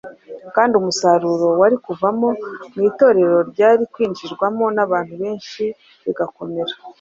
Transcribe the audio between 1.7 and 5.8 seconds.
kuvamo ni uko Itorero ryari kwinjirwamo n’abantu benshi